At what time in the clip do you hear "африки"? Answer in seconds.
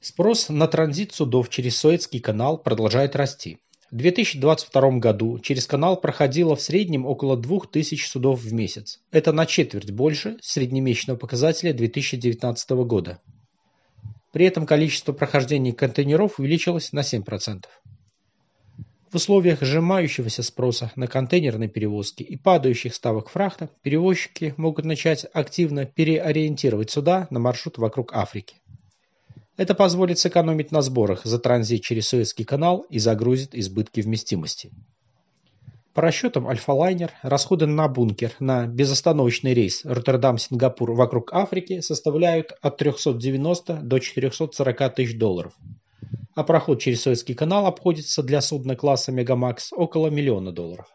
28.12-28.56, 41.34-41.80